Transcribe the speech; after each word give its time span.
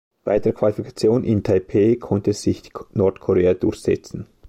Bei 0.23 0.39
der 0.39 0.51
Qualifikation 0.51 1.23
in 1.23 1.43
Taipeh 1.43 1.95
konnte 1.97 2.33
sich 2.33 2.63
Nordkorea 2.93 3.53
durchsetzen. 3.53 4.25